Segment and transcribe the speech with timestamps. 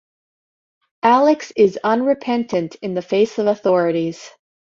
[1.03, 4.31] Alex is unrepentant in the face of authorities.